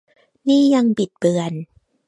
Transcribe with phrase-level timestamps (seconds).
[0.47, 1.53] นี่ยัง "บิดเบือน"